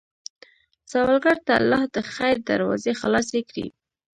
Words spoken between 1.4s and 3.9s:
ته الله د خیر دروازې خلاصې کړې